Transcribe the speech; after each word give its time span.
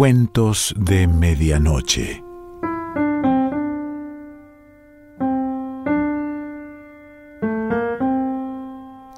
Cuentos 0.00 0.74
de 0.78 1.06
Medianoche. 1.06 2.24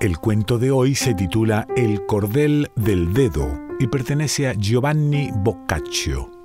El 0.00 0.18
cuento 0.18 0.58
de 0.58 0.72
hoy 0.72 0.96
se 0.96 1.14
titula 1.14 1.68
El 1.76 2.04
cordel 2.06 2.68
del 2.74 3.14
dedo 3.14 3.46
y 3.78 3.86
pertenece 3.86 4.48
a 4.48 4.54
Giovanni 4.54 5.30
Boccaccio. 5.32 6.41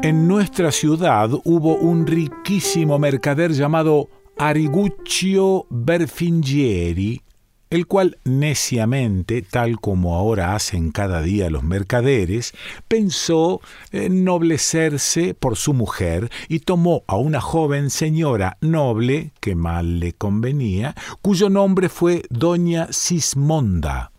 En 0.00 0.28
nuestra 0.28 0.70
ciudad 0.70 1.28
hubo 1.42 1.74
un 1.74 2.06
riquísimo 2.06 3.00
mercader 3.00 3.50
llamado 3.50 4.08
Ariguccio 4.38 5.66
Berfingieri, 5.70 7.22
el 7.68 7.88
cual 7.88 8.16
neciamente, 8.22 9.42
tal 9.42 9.80
como 9.80 10.14
ahora 10.14 10.54
hacen 10.54 10.92
cada 10.92 11.20
día 11.20 11.50
los 11.50 11.64
mercaderes, 11.64 12.54
pensó 12.86 13.60
ennoblecerse 13.90 15.34
por 15.34 15.56
su 15.56 15.74
mujer 15.74 16.30
y 16.48 16.60
tomó 16.60 17.02
a 17.08 17.16
una 17.16 17.40
joven 17.40 17.90
señora 17.90 18.56
noble, 18.60 19.32
que 19.40 19.56
mal 19.56 19.98
le 19.98 20.12
convenía, 20.12 20.94
cuyo 21.22 21.50
nombre 21.50 21.88
fue 21.88 22.22
doña 22.30 22.86
Sismonda, 22.92 24.12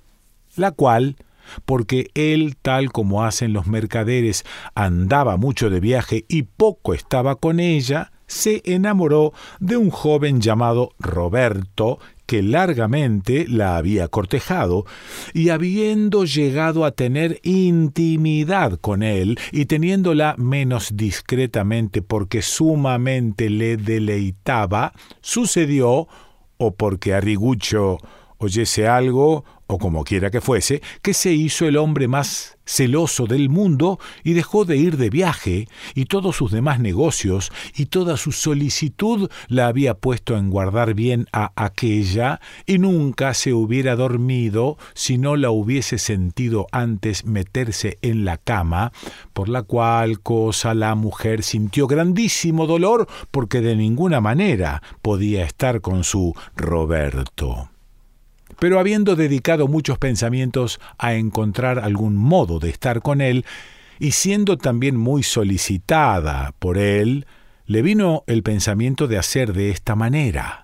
la 0.58 0.72
cual, 0.72 1.16
porque 1.66 2.10
él, 2.14 2.58
tal 2.62 2.92
como 2.92 3.24
hacen 3.24 3.54
los 3.54 3.68
mercaderes, 3.68 4.46
andaba 4.76 5.38
mucho 5.38 5.70
de 5.70 5.80
viaje 5.80 6.26
y 6.28 6.44
poco 6.44 6.94
estaba 6.94 7.36
con 7.36 7.60
ella, 7.60 8.12
se 8.28 8.62
enamoró 8.66 9.34
de 9.60 9.76
un 9.76 9.90
joven 9.90 10.40
llamado 10.40 10.92
Roberto, 11.00 12.00
que 12.26 12.44
largamente 12.44 13.48
la 13.48 13.76
había 13.76 14.08
cortejado, 14.08 14.86
y 15.34 15.50
habiendo 15.50 16.26
llegado 16.26 16.86
a 16.86 16.92
tener 16.92 17.40
intimidad 17.42 18.80
con 18.80 19.02
él, 19.02 19.40
y 19.52 19.66
teniéndola 19.66 20.36
menos 20.38 20.92
discretamente 20.96 22.04
porque 22.04 22.44
sumamente 22.44 23.50
le 23.50 23.78
deleitaba, 23.78 24.94
sucedió, 25.22 26.08
o 26.58 26.76
porque 26.76 27.16
Arrigucho 27.16 27.98
oyese 28.40 28.88
algo, 28.88 29.44
o 29.72 29.78
como 29.78 30.04
quiera 30.04 30.32
que 30.32 30.42
fuese, 30.42 30.82
que 31.04 31.14
se 31.14 31.32
hizo 31.32 31.68
el 31.68 31.78
hombre 31.78 32.08
más 32.08 32.58
celoso 32.66 33.28
del 33.28 33.50
mundo 33.50 34.00
y 34.24 34.34
dejó 34.34 34.66
de 34.66 34.78
ir 34.78 34.98
de 34.98 35.12
viaje, 35.12 35.68
y 35.94 36.06
todos 36.06 36.38
sus 36.38 36.52
demás 36.52 36.80
negocios 36.80 37.52
y 37.76 37.86
toda 37.86 38.18
su 38.18 38.32
solicitud 38.32 39.30
la 39.48 39.68
había 39.68 39.94
puesto 39.94 40.38
en 40.38 40.50
guardar 40.50 40.96
bien 40.96 41.28
a 41.34 41.52
aquella, 41.56 42.42
y 42.66 42.80
nunca 42.80 43.36
se 43.36 43.54
hubiera 43.54 43.96
dormido 43.96 44.78
si 44.96 45.20
no 45.20 45.36
la 45.36 45.52
hubiese 45.52 46.00
sentido 46.00 46.66
antes 46.72 47.26
meterse 47.26 48.00
en 48.02 48.26
la 48.26 48.38
cama, 48.38 48.92
por 49.34 49.50
la 49.50 49.62
cual 49.62 50.22
cosa 50.22 50.74
la 50.74 50.96
mujer 50.96 51.44
sintió 51.44 51.86
grandísimo 51.86 52.66
dolor 52.66 53.08
porque 53.30 53.62
de 53.62 53.76
ninguna 53.76 54.20
manera 54.20 54.82
podía 55.04 55.44
estar 55.44 55.82
con 55.82 56.04
su 56.04 56.34
Roberto 56.56 57.70
pero 58.60 58.80
habiendo 58.80 59.16
dedicado 59.16 59.68
muchos 59.68 59.98
pensamientos 59.98 60.80
a 60.98 61.16
encontrar 61.16 61.80
algún 61.80 62.16
modo 62.16 62.60
de 62.60 62.70
estar 62.70 63.02
con 63.02 63.22
él, 63.22 63.46
y 64.00 64.12
siendo 64.12 64.58
también 64.58 64.96
muy 64.96 65.24
solicitada 65.24 66.54
por 66.60 66.78
él, 66.78 67.26
le 67.66 67.82
vino 67.82 68.24
el 68.28 68.44
pensamiento 68.44 69.08
de 69.08 69.18
hacer 69.18 69.54
de 69.54 69.70
esta 69.70 69.96
manera, 69.96 70.64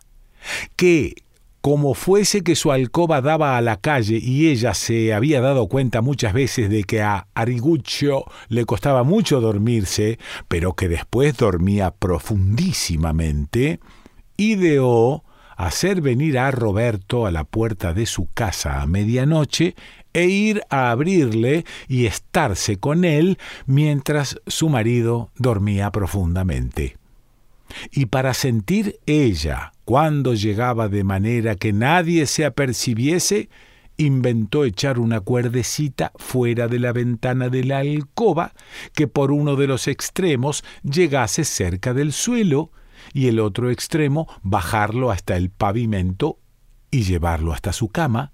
que, 0.76 1.16
como 1.62 1.96
fuese 1.96 2.42
que 2.44 2.56
su 2.56 2.72
alcoba 2.72 3.22
daba 3.22 3.58
a 3.58 3.62
la 3.62 3.78
calle 3.78 4.20
y 4.22 4.48
ella 4.50 4.74
se 4.74 5.14
había 5.14 5.42
dado 5.42 5.68
cuenta 5.68 6.02
muchas 6.02 6.32
veces 6.34 6.70
de 6.70 6.84
que 6.84 7.02
a 7.02 7.28
Ariguccio 7.34 8.24
le 8.50 8.66
costaba 8.66 9.04
mucho 9.04 9.42
dormirse, 9.42 10.18
pero 10.48 10.74
que 10.74 10.88
después 10.88 11.36
dormía 11.38 11.92
profundísimamente, 11.92 13.80
ideó 14.38 15.25
hacer 15.56 16.02
venir 16.02 16.38
a 16.38 16.52
Roberto 16.52 17.26
a 17.26 17.32
la 17.32 17.44
puerta 17.44 17.94
de 17.94 18.06
su 18.06 18.28
casa 18.34 18.82
a 18.82 18.88
medianoche 18.88 19.76
e 20.14 20.26
ir 20.26 20.62
a 20.70 20.92
abrirle 20.92 21.66
y 21.88 22.06
estarse 22.06 22.78
con 22.78 23.04
él 23.04 23.38
mientras 23.66 24.40
su 24.48 24.70
marido 24.70 25.30
dormía 25.36 25.92
profundamente. 25.92 26.98
Y 27.92 28.06
para 28.06 28.34
sentir 28.34 29.00
ella 29.06 29.74
cuando 29.84 30.34
llegaba 30.34 30.88
de 30.88 31.04
manera 31.04 31.56
que 31.56 31.74
nadie 31.74 32.26
se 32.26 32.46
apercibiese, 32.46 33.50
inventó 33.98 34.66
echar 34.66 35.00
una 35.00 35.20
cuerdecita 35.22 36.12
fuera 36.16 36.68
de 36.68 36.80
la 36.80 36.92
ventana 36.92 37.50
de 37.50 37.64
la 37.64 37.80
alcoba 37.80 38.54
que 38.94 39.08
por 39.08 39.32
uno 39.32 39.56
de 39.56 39.68
los 39.68 39.88
extremos 39.88 40.64
llegase 40.84 41.46
cerca 41.46 41.94
del 41.94 42.12
suelo, 42.12 42.72
y 43.16 43.30
el 43.30 43.40
otro 43.40 43.72
extremo 43.72 44.28
bajarlo 44.44 45.10
hasta 45.10 45.38
el 45.38 45.50
pavimento 45.50 46.38
y 46.92 47.04
llevarlo 47.04 47.54
hasta 47.54 47.72
su 47.72 47.88
cama 47.88 48.34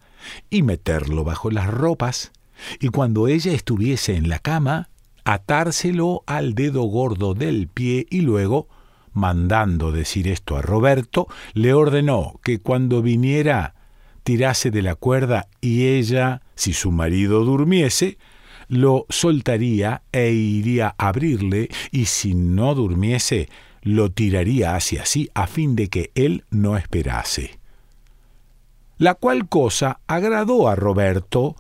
y 0.50 0.64
meterlo 0.64 1.24
bajo 1.24 1.52
las 1.52 1.68
ropas, 1.68 2.31
y 2.80 2.88
cuando 2.88 3.28
ella 3.28 3.53
estuviese 3.53 4.16
en 4.16 4.28
la 4.28 4.40
cama, 4.40 4.90
atárselo 5.24 6.24
al 6.25 6.56
dedo 6.56 6.81
gordo 6.81 7.36
del 7.36 7.68
pie 7.68 8.08
y 8.09 8.22
luego, 8.22 8.69
mandando 9.14 9.92
decir 9.92 10.28
esto 10.28 10.58
a 10.58 10.64
Roberto, 10.64 11.28
le 11.53 11.75
ordenó 11.75 12.40
que 12.44 12.59
cuando 12.59 13.03
viniera 13.03 13.75
tirase 14.24 14.72
de 14.72 14.81
la 14.81 14.96
cuerda 14.96 15.48
y 15.62 15.86
ella, 15.90 16.42
si 16.56 16.74
su 16.74 16.92
marido 16.92 17.44
durmiese, 17.44 18.18
lo 18.68 19.06
soltaría 19.09 20.02
e 20.12 20.31
iría 20.31 20.96
a 20.98 21.09
abrirle, 21.09 21.69
y 21.92 22.06
si 22.06 22.34
no 22.34 22.74
durmiese, 22.74 23.48
lo 23.81 24.12
tiraría 24.12 24.75
hacia 24.75 25.06
sí 25.06 25.30
a 25.34 25.47
fin 25.47 25.75
de 25.75 25.90
que 25.90 26.12
él 26.16 26.46
no 26.50 26.78
esperase. 26.78 27.59
La 28.97 29.16
cual 29.16 29.50
cosa 29.50 30.00
agradó 30.08 30.68
a 30.68 30.75
Roberto, 30.75 31.56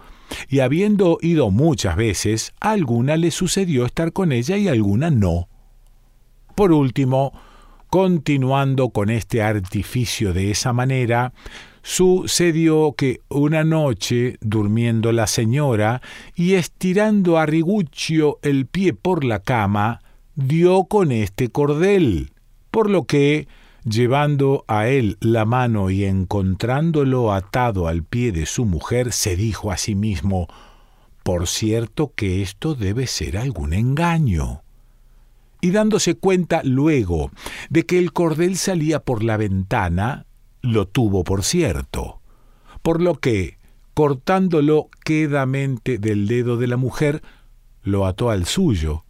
y 0.47 0.59
habiendo 0.59 1.17
ido 1.21 1.51
muchas 1.51 1.95
veces, 1.95 2.53
a 2.59 2.71
alguna 2.71 3.17
le 3.17 3.31
sucedió 3.31 3.85
estar 3.85 4.13
con 4.13 4.31
ella 4.31 4.57
y 4.57 4.67
alguna 4.67 5.09
no. 5.09 5.49
Por 6.55 6.71
último, 6.71 7.33
continuando 7.89 8.89
con 8.89 9.09
este 9.09 9.41
artificio 9.41 10.33
de 10.33 10.51
esa 10.51 10.71
manera, 10.71 11.33
sucedió 11.81 12.93
que 12.93 13.21
una 13.29 13.63
noche, 13.63 14.37
durmiendo 14.41 15.11
la 15.11 15.27
señora 15.27 16.01
y 16.35 16.53
estirando 16.53 17.37
a 17.37 17.45
Riguccio 17.45 18.39
el 18.43 18.67
pie 18.67 18.93
por 18.93 19.23
la 19.23 19.39
cama, 19.39 20.01
dio 20.47 20.85
con 20.85 21.11
este 21.11 21.49
cordel, 21.49 22.31
por 22.71 22.89
lo 22.89 23.03
que, 23.03 23.47
llevando 23.83 24.63
a 24.67 24.87
él 24.87 25.17
la 25.19 25.45
mano 25.45 25.89
y 25.89 26.05
encontrándolo 26.05 27.33
atado 27.33 27.87
al 27.87 28.03
pie 28.03 28.31
de 28.31 28.45
su 28.45 28.65
mujer, 28.65 29.11
se 29.11 29.35
dijo 29.35 29.71
a 29.71 29.77
sí 29.77 29.95
mismo 29.95 30.47
Por 31.23 31.47
cierto 31.47 32.13
que 32.15 32.41
esto 32.41 32.75
debe 32.75 33.07
ser 33.07 33.37
algún 33.37 33.73
engaño. 33.73 34.63
Y 35.61 35.71
dándose 35.71 36.15
cuenta 36.15 36.61
luego 36.63 37.31
de 37.69 37.85
que 37.85 37.99
el 37.99 38.13
cordel 38.13 38.57
salía 38.57 38.99
por 38.99 39.23
la 39.23 39.37
ventana, 39.37 40.25
lo 40.61 40.87
tuvo 40.87 41.23
por 41.23 41.43
cierto, 41.43 42.19
por 42.81 43.01
lo 43.01 43.19
que, 43.19 43.57
cortándolo 43.93 44.89
quedamente 45.05 45.99
del 45.99 46.27
dedo 46.27 46.57
de 46.57 46.67
la 46.67 46.77
mujer, 46.77 47.21
lo 47.83 48.07
ató 48.07 48.31
al 48.31 48.45
suyo, 48.45 49.03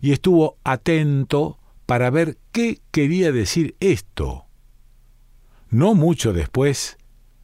y 0.00 0.12
estuvo 0.12 0.56
atento 0.64 1.58
para 1.86 2.10
ver 2.10 2.38
qué 2.52 2.80
quería 2.90 3.32
decir 3.32 3.76
esto. 3.80 4.44
No 5.70 5.94
mucho 5.94 6.32
después 6.32 6.98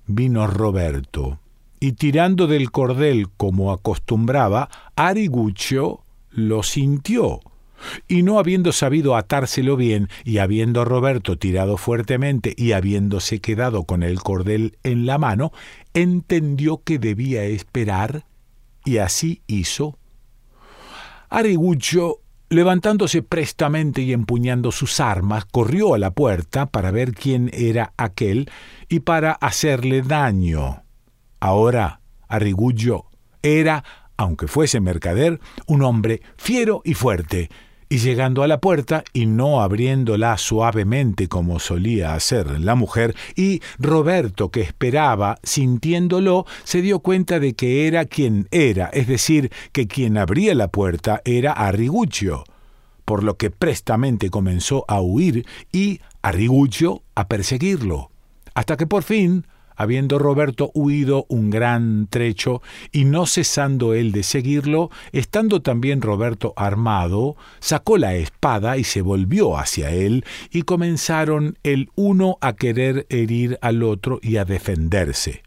vino 0.07 0.47
Roberto, 0.47 1.39
y 1.81 1.93
tirando 1.93 2.47
del 2.47 2.71
cordel 2.71 3.29
como 3.37 3.73
acostumbraba, 3.73 4.69
Ariguccio 4.97 6.03
lo 6.31 6.63
sintió, 6.63 7.41
y 8.09 8.23
no 8.23 8.39
habiendo 8.39 8.73
sabido 8.73 9.17
atárselo 9.17 9.77
bien, 9.77 10.09
y 10.25 10.39
habiendo 10.39 10.85
Roberto 10.85 11.39
tirado 11.39 11.77
fuertemente 11.77 12.55
y 12.57 12.73
habiéndose 12.73 13.41
quedado 13.41 13.85
con 13.85 14.03
el 14.03 14.21
cordel 14.21 14.79
en 14.83 15.07
la 15.07 15.19
mano, 15.19 15.53
entendió 15.95 16.83
que 16.83 16.99
debía 16.99 17.45
esperar, 17.45 18.25
y 18.85 18.99
así 18.99 19.43
hizo. 19.47 19.99
Ariguccio 21.29 22.21
Levantándose 22.51 23.23
prestamente 23.23 24.03
y 24.03 24.13
empuñando 24.13 24.73
sus 24.73 25.01
armas, 25.01 25.45
corrió 25.45 25.95
a 25.95 25.99
la 25.99 26.13
puerta 26.13 26.67
para 26.67 26.91
ver 26.91 27.13
quién 27.13 27.51
era 27.53 27.93
aquel 27.97 28.51
y 28.89 29.01
para 29.01 29.33
hacerle 29.33 30.03
daño. 30.03 30.83
Ahora, 31.41 32.01
Arrigullo 32.27 33.05
era 33.43 33.85
aunque 34.19 34.49
fuese 34.49 34.81
mercader, 34.81 35.41
un 35.67 35.83
hombre 35.83 36.21
fiero 36.37 36.83
y 36.85 36.95
fuerte, 36.95 37.49
y 37.89 37.99
llegando 37.99 38.43
a 38.43 38.49
la 38.49 38.61
puerta 38.61 39.05
y 39.13 39.27
no 39.27 39.61
abriéndola 39.61 40.37
suavemente 40.39 41.29
como 41.29 41.59
solía 41.59 42.15
hacer 42.15 42.61
la 42.61 42.75
mujer, 42.75 43.15
y 43.35 43.61
Roberto, 43.79 44.51
que 44.51 44.61
esperaba, 44.61 45.39
sintiéndolo, 45.43 46.47
se 46.65 46.83
dio 46.83 47.01
cuenta 47.01 47.41
de 47.41 47.55
que 47.55 47.87
era 47.87 48.05
quien 48.05 48.49
era, 48.51 48.87
es 48.87 49.07
decir, 49.07 49.51
que 49.73 49.87
quien 49.87 50.19
abría 50.19 50.55
la 50.55 50.69
puerta 50.69 51.23
era 51.25 51.53
Arriguccio, 51.53 52.45
por 53.05 53.25
lo 53.25 53.37
que 53.37 53.51
prestamente 53.51 54.31
comenzó 54.31 54.85
a 54.89 55.01
huir 55.01 55.47
y 55.73 56.01
Arriguccio 56.21 57.03
a 57.15 57.29
perseguirlo, 57.29 58.11
hasta 58.55 58.77
que 58.77 58.87
por 58.87 59.03
fin 59.03 59.47
habiendo 59.79 60.19
Roberto 60.19 60.71
huido 60.75 61.25
un 61.29 61.49
gran 61.49 62.09
trecho 62.09 62.61
y 62.93 63.07
no 63.07 63.25
cesando 63.27 63.95
él 63.95 64.13
de 64.13 64.25
seguirlo, 64.25 64.91
estando 65.13 65.63
también 65.63 66.03
Roberto 66.03 66.53
armado, 66.57 67.37
sacó 67.61 67.97
la 67.97 68.17
espada 68.17 68.77
y 68.77 68.85
se 68.85 69.01
volvió 69.01 69.57
hacia 69.57 69.91
él, 69.91 70.25
y 70.51 70.63
comenzaron 70.63 71.57
el 71.63 71.89
uno 71.95 72.37
a 72.41 72.55
querer 72.55 73.07
herir 73.09 73.59
al 73.63 73.83
otro 73.83 74.19
y 74.21 74.37
a 74.37 74.45
defenderse. 74.45 75.43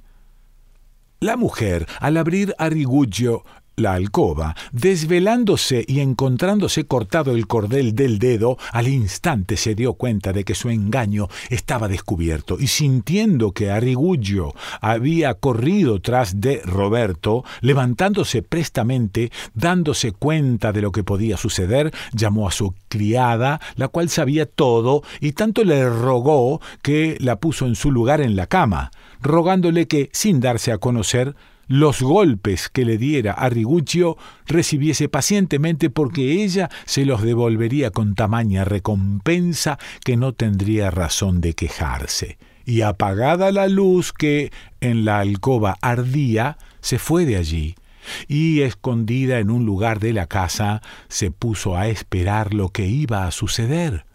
La 1.19 1.37
mujer, 1.37 1.85
al 1.99 2.17
abrir 2.17 2.55
a 2.57 2.69
Riguggio 2.69 3.43
la 3.75 3.93
alcoba, 3.93 4.55
desvelándose 4.71 5.85
y 5.87 5.99
encontrándose 5.99 6.85
cortado 6.85 7.31
el 7.31 7.47
cordel 7.47 7.95
del 7.95 8.19
dedo, 8.19 8.57
al 8.71 8.87
instante 8.87 9.57
se 9.57 9.75
dio 9.75 9.93
cuenta 9.93 10.33
de 10.33 10.43
que 10.43 10.55
su 10.55 10.69
engaño 10.69 11.27
estaba 11.49 11.87
descubierto, 11.87 12.57
y 12.59 12.67
sintiendo 12.67 13.51
que 13.53 13.71
Arriguggio 13.71 14.53
había 14.81 15.33
corrido 15.35 16.01
tras 16.01 16.41
de 16.41 16.61
Roberto, 16.63 17.43
levantándose 17.61 18.41
prestamente, 18.41 19.31
dándose 19.53 20.11
cuenta 20.11 20.71
de 20.71 20.81
lo 20.81 20.91
que 20.91 21.03
podía 21.03 21.37
suceder, 21.37 21.91
llamó 22.13 22.47
a 22.47 22.51
su 22.51 22.73
criada, 22.89 23.59
la 23.75 23.87
cual 23.87 24.09
sabía 24.09 24.45
todo, 24.45 25.03
y 25.19 25.31
tanto 25.31 25.63
le 25.63 25.89
rogó 25.89 26.61
que 26.81 27.17
la 27.19 27.37
puso 27.37 27.65
en 27.65 27.75
su 27.75 27.91
lugar 27.91 28.21
en 28.21 28.35
la 28.35 28.47
cama, 28.47 28.91
rogándole 29.21 29.87
que, 29.87 30.09
sin 30.13 30.39
darse 30.39 30.71
a 30.71 30.77
conocer, 30.77 31.35
los 31.71 32.01
golpes 32.01 32.67
que 32.67 32.83
le 32.83 32.97
diera 32.97 33.31
a 33.31 33.47
Riguccio 33.47 34.17
recibiese 34.45 35.07
pacientemente 35.07 35.89
porque 35.89 36.43
ella 36.43 36.69
se 36.85 37.05
los 37.05 37.21
devolvería 37.21 37.91
con 37.91 38.13
tamaña 38.13 38.65
recompensa 38.65 39.79
que 40.03 40.17
no 40.17 40.33
tendría 40.33 40.91
razón 40.91 41.39
de 41.39 41.53
quejarse. 41.53 42.37
Y 42.65 42.81
apagada 42.81 43.53
la 43.53 43.69
luz 43.69 44.11
que 44.11 44.51
en 44.81 45.05
la 45.05 45.19
alcoba 45.19 45.77
ardía, 45.81 46.57
se 46.81 46.99
fue 46.99 47.25
de 47.25 47.37
allí, 47.37 47.75
y 48.27 48.61
escondida 48.61 49.39
en 49.39 49.49
un 49.49 49.65
lugar 49.65 50.01
de 50.01 50.11
la 50.11 50.27
casa, 50.27 50.81
se 51.07 51.31
puso 51.31 51.77
a 51.77 51.87
esperar 51.87 52.53
lo 52.53 52.67
que 52.67 52.87
iba 52.87 53.25
a 53.25 53.31
suceder. 53.31 54.05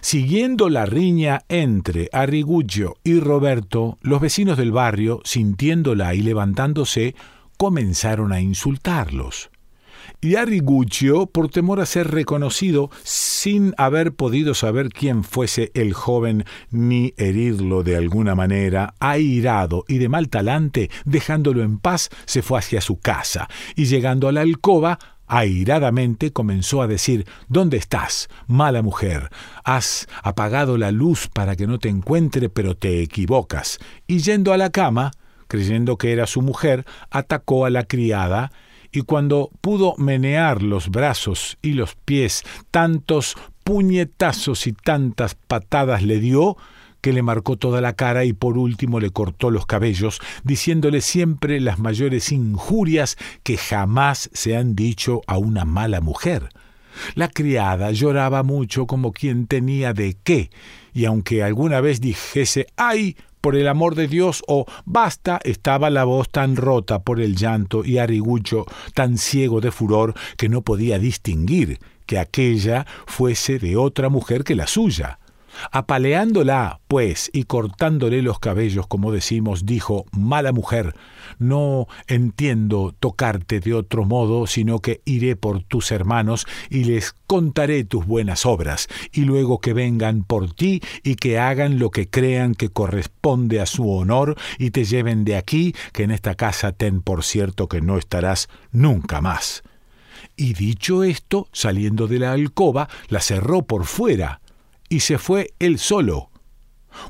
Siguiendo 0.00 0.68
la 0.68 0.86
riña 0.86 1.42
entre 1.48 2.08
Arriguccio 2.12 2.96
y 3.04 3.18
Roberto, 3.20 3.98
los 4.02 4.20
vecinos 4.20 4.56
del 4.56 4.72
barrio, 4.72 5.20
sintiéndola 5.24 6.14
y 6.14 6.22
levantándose, 6.22 7.14
comenzaron 7.56 8.32
a 8.32 8.40
insultarlos. 8.40 9.50
Y 10.20 10.36
Arriguccio, 10.36 11.26
por 11.26 11.50
temor 11.50 11.80
a 11.80 11.86
ser 11.86 12.10
reconocido, 12.10 12.90
sin 13.02 13.74
haber 13.76 14.14
podido 14.14 14.54
saber 14.54 14.88
quién 14.88 15.22
fuese 15.22 15.70
el 15.74 15.92
joven 15.92 16.44
ni 16.70 17.12
herirlo 17.16 17.82
de 17.82 17.96
alguna 17.96 18.34
manera, 18.34 18.94
airado 19.00 19.84
y 19.86 19.98
de 19.98 20.08
mal 20.08 20.28
talante, 20.28 20.90
dejándolo 21.04 21.62
en 21.62 21.78
paz, 21.78 22.08
se 22.24 22.42
fue 22.42 22.58
hacia 22.58 22.80
su 22.80 22.98
casa, 22.98 23.48
y 23.76 23.84
llegando 23.84 24.28
a 24.28 24.32
la 24.32 24.40
alcoba, 24.40 24.98
airadamente 25.26 26.32
comenzó 26.32 26.82
a 26.82 26.86
decir 26.86 27.26
¿Dónde 27.48 27.76
estás, 27.76 28.28
mala 28.46 28.82
mujer? 28.82 29.30
Has 29.64 30.06
apagado 30.22 30.78
la 30.78 30.92
luz 30.92 31.28
para 31.28 31.56
que 31.56 31.66
no 31.66 31.78
te 31.78 31.88
encuentre, 31.88 32.48
pero 32.48 32.76
te 32.76 33.02
equivocas. 33.02 33.78
Y 34.06 34.18
yendo 34.18 34.52
a 34.52 34.58
la 34.58 34.70
cama, 34.70 35.12
creyendo 35.48 35.96
que 35.96 36.12
era 36.12 36.26
su 36.26 36.42
mujer, 36.42 36.84
atacó 37.10 37.66
a 37.66 37.70
la 37.70 37.84
criada, 37.84 38.52
y 38.92 39.02
cuando 39.02 39.50
pudo 39.60 39.94
menear 39.98 40.62
los 40.62 40.88
brazos 40.88 41.58
y 41.62 41.72
los 41.72 41.96
pies, 41.96 42.44
tantos 42.70 43.36
puñetazos 43.64 44.68
y 44.68 44.72
tantas 44.72 45.34
patadas 45.34 46.02
le 46.02 46.20
dio, 46.20 46.56
que 47.04 47.12
le 47.12 47.20
marcó 47.20 47.58
toda 47.58 47.82
la 47.82 47.92
cara 47.92 48.24
y 48.24 48.32
por 48.32 48.56
último 48.56 48.98
le 48.98 49.10
cortó 49.10 49.50
los 49.50 49.66
cabellos, 49.66 50.22
diciéndole 50.42 51.02
siempre 51.02 51.60
las 51.60 51.78
mayores 51.78 52.32
injurias 52.32 53.18
que 53.42 53.58
jamás 53.58 54.30
se 54.32 54.56
han 54.56 54.74
dicho 54.74 55.20
a 55.26 55.36
una 55.36 55.66
mala 55.66 56.00
mujer. 56.00 56.48
La 57.14 57.28
criada 57.28 57.90
lloraba 57.90 58.42
mucho 58.42 58.86
como 58.86 59.12
quien 59.12 59.46
tenía 59.46 59.92
de 59.92 60.16
qué, 60.24 60.48
y 60.94 61.04
aunque 61.04 61.42
alguna 61.42 61.82
vez 61.82 62.00
dijese 62.00 62.68
¡ay! 62.76 63.18
por 63.42 63.54
el 63.54 63.68
amor 63.68 63.96
de 63.96 64.08
Dios 64.08 64.42
o 64.48 64.64
basta, 64.86 65.38
estaba 65.44 65.90
la 65.90 66.04
voz 66.04 66.30
tan 66.30 66.56
rota 66.56 67.02
por 67.02 67.20
el 67.20 67.36
llanto 67.36 67.84
y 67.84 67.98
Arigucho 67.98 68.64
tan 68.94 69.18
ciego 69.18 69.60
de 69.60 69.70
furor 69.70 70.14
que 70.38 70.48
no 70.48 70.62
podía 70.62 70.98
distinguir 70.98 71.80
que 72.06 72.18
aquella 72.18 72.86
fuese 73.04 73.58
de 73.58 73.76
otra 73.76 74.08
mujer 74.08 74.42
que 74.42 74.54
la 74.54 74.66
suya. 74.66 75.18
Apaleándola, 75.70 76.80
pues, 76.88 77.30
y 77.32 77.44
cortándole 77.44 78.22
los 78.22 78.38
cabellos, 78.38 78.86
como 78.86 79.12
decimos, 79.12 79.66
dijo, 79.66 80.04
mala 80.12 80.52
mujer, 80.52 80.94
no 81.38 81.86
entiendo 82.06 82.94
tocarte 82.98 83.60
de 83.60 83.74
otro 83.74 84.04
modo, 84.04 84.46
sino 84.46 84.80
que 84.80 85.00
iré 85.04 85.36
por 85.36 85.62
tus 85.62 85.90
hermanos 85.92 86.46
y 86.70 86.84
les 86.84 87.14
contaré 87.26 87.84
tus 87.84 88.06
buenas 88.06 88.46
obras, 88.46 88.88
y 89.12 89.22
luego 89.22 89.60
que 89.60 89.72
vengan 89.72 90.24
por 90.24 90.52
ti 90.52 90.82
y 91.02 91.16
que 91.16 91.38
hagan 91.38 91.78
lo 91.78 91.90
que 91.90 92.08
crean 92.08 92.54
que 92.54 92.68
corresponde 92.68 93.60
a 93.60 93.66
su 93.66 93.90
honor 93.90 94.36
y 94.58 94.70
te 94.70 94.84
lleven 94.84 95.24
de 95.24 95.36
aquí, 95.36 95.74
que 95.92 96.04
en 96.04 96.10
esta 96.10 96.34
casa 96.34 96.72
ten 96.72 97.00
por 97.00 97.24
cierto 97.24 97.68
que 97.68 97.80
no 97.80 97.98
estarás 97.98 98.48
nunca 98.72 99.20
más. 99.20 99.62
Y 100.36 100.54
dicho 100.54 101.04
esto, 101.04 101.48
saliendo 101.52 102.06
de 102.08 102.18
la 102.18 102.32
alcoba, 102.32 102.88
la 103.08 103.20
cerró 103.20 103.62
por 103.62 103.84
fuera, 103.84 104.40
y 104.94 105.00
se 105.00 105.18
fue 105.18 105.54
él 105.58 105.80
solo. 105.80 106.30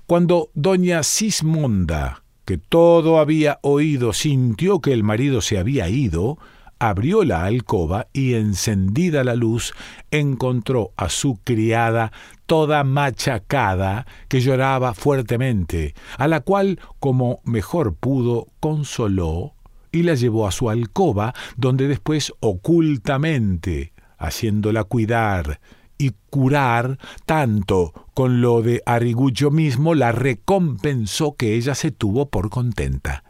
Cuando 0.06 0.48
doña 0.54 1.02
Sismonda, 1.02 2.22
que 2.46 2.56
todo 2.56 3.18
había 3.18 3.58
oído, 3.60 4.14
sintió 4.14 4.80
que 4.80 4.94
el 4.94 5.02
marido 5.02 5.42
se 5.42 5.58
había 5.58 5.90
ido, 5.90 6.38
abrió 6.78 7.24
la 7.24 7.44
alcoba 7.44 8.06
y 8.14 8.34
encendida 8.34 9.22
la 9.22 9.34
luz 9.34 9.74
encontró 10.10 10.92
a 10.96 11.10
su 11.10 11.36
criada 11.44 12.10
toda 12.46 12.84
machacada 12.84 14.06
que 14.28 14.40
lloraba 14.40 14.94
fuertemente, 14.94 15.94
a 16.16 16.26
la 16.26 16.40
cual, 16.40 16.80
como 17.00 17.40
mejor 17.44 17.96
pudo, 17.96 18.46
consoló 18.60 19.52
y 19.92 20.04
la 20.04 20.14
llevó 20.14 20.48
a 20.48 20.52
su 20.52 20.70
alcoba, 20.70 21.34
donde 21.58 21.86
después 21.86 22.32
ocultamente, 22.40 23.92
haciéndola 24.16 24.84
cuidar 24.84 25.60
y 25.98 26.12
curar 26.30 26.98
tanto 27.26 27.92
con 28.14 28.40
lo 28.40 28.62
de 28.62 28.82
Arigullo 28.86 29.50
mismo 29.50 29.94
la 29.94 30.12
recompensó 30.12 31.36
que 31.36 31.54
ella 31.54 31.74
se 31.74 31.90
tuvo 31.90 32.28
por 32.28 32.50
contenta. 32.50 33.24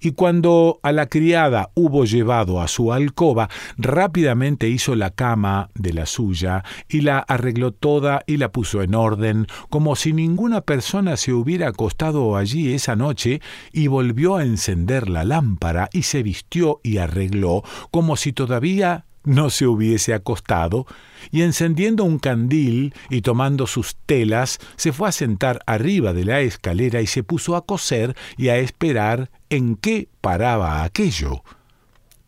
Y 0.00 0.12
cuando 0.12 0.80
a 0.82 0.92
la 0.92 1.06
criada 1.06 1.70
hubo 1.74 2.04
llevado 2.04 2.60
a 2.60 2.68
su 2.68 2.92
alcoba, 2.92 3.48
rápidamente 3.76 4.68
hizo 4.68 4.94
la 4.94 5.10
cama 5.10 5.70
de 5.74 5.92
la 5.92 6.06
suya 6.06 6.64
y 6.88 7.02
la 7.02 7.18
arregló 7.18 7.72
toda 7.72 8.22
y 8.26 8.36
la 8.38 8.50
puso 8.50 8.82
en 8.82 8.94
orden, 8.94 9.46
como 9.70 9.96
si 9.96 10.12
ninguna 10.12 10.62
persona 10.62 11.16
se 11.16 11.32
hubiera 11.32 11.68
acostado 11.68 12.36
allí 12.36 12.72
esa 12.72 12.96
noche, 12.96 13.40
y 13.72 13.86
volvió 13.88 14.36
a 14.36 14.44
encender 14.44 15.08
la 15.08 15.24
lámpara 15.24 15.88
y 15.92 16.02
se 16.02 16.22
vistió 16.22 16.80
y 16.82 16.98
arregló, 16.98 17.62
como 17.90 18.16
si 18.16 18.32
todavía 18.32 19.06
no 19.24 19.50
se 19.50 19.66
hubiese 19.66 20.14
acostado, 20.14 20.86
y 21.30 21.42
encendiendo 21.42 22.04
un 22.04 22.18
candil 22.18 22.94
y 23.10 23.22
tomando 23.22 23.66
sus 23.66 23.96
telas, 24.06 24.58
se 24.76 24.92
fue 24.92 25.08
a 25.08 25.12
sentar 25.12 25.60
arriba 25.66 26.12
de 26.12 26.24
la 26.24 26.40
escalera 26.40 27.00
y 27.00 27.06
se 27.06 27.22
puso 27.22 27.56
a 27.56 27.64
coser 27.64 28.14
y 28.36 28.48
a 28.48 28.58
esperar 28.58 29.30
en 29.50 29.76
qué 29.76 30.08
paraba 30.20 30.84
aquello. 30.84 31.42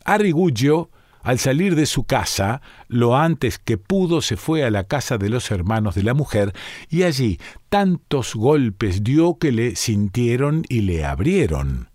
Arriguggio, 0.03 0.89
al 1.21 1.39
salir 1.39 1.75
de 1.75 1.85
su 1.85 2.05
casa, 2.05 2.61
lo 2.87 3.17
antes 3.17 3.59
que 3.59 3.77
pudo 3.77 4.21
se 4.21 4.37
fue 4.37 4.63
a 4.63 4.71
la 4.71 4.85
casa 4.85 5.17
de 5.17 5.29
los 5.29 5.51
hermanos 5.51 5.93
de 5.93 6.03
la 6.03 6.13
mujer, 6.13 6.53
y 6.89 7.03
allí 7.03 7.37
tantos 7.67 8.33
golpes 8.33 9.03
dio 9.03 9.37
que 9.37 9.51
le 9.51 9.75
sintieron 9.75 10.63
y 10.69 10.81
le 10.81 11.03
abrieron. 11.03 11.89